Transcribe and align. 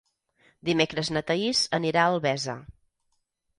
Dimecres 0.69 1.11
na 1.17 1.23
Thaís 1.29 1.63
anirà 1.81 2.07
a 2.07 2.17
Albesa. 2.17 2.59